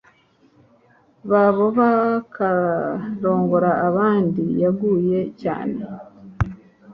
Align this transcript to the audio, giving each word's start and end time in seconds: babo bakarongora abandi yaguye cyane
babo 1.29 1.65
bakarongora 1.77 3.71
abandi 3.87 4.43
yaguye 4.61 5.19
cyane 5.41 5.81